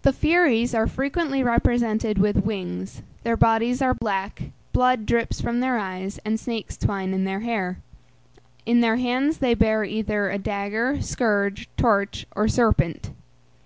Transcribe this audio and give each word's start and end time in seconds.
The 0.00 0.14
Furies 0.14 0.74
are 0.74 0.86
frequently 0.86 1.42
represented 1.42 2.16
with 2.16 2.46
wings; 2.46 3.02
their 3.22 3.36
bodies 3.36 3.82
are 3.82 3.92
black, 3.92 4.44
blood 4.72 5.04
drips 5.04 5.42
from 5.42 5.60
their 5.60 5.76
eyes, 5.78 6.18
and 6.24 6.40
snakes 6.40 6.74
twine 6.74 7.12
in 7.12 7.24
their 7.24 7.40
hair. 7.40 7.76
In 8.64 8.80
their 8.80 8.96
hands 8.96 9.36
they 9.40 9.52
bear 9.52 9.84
either 9.84 10.30
a 10.30 10.38
dagger, 10.38 11.02
scourge, 11.02 11.68
torch, 11.76 12.24
or 12.34 12.48
serpent. 12.48 13.10